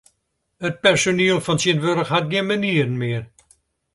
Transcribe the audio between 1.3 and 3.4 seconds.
fan tsjintwurdich hat gjin manieren mear.